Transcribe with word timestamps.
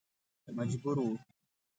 مجبور 0.57 0.97
و. 1.05 1.07